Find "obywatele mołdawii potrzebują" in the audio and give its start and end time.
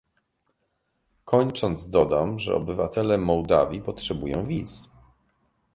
2.55-4.45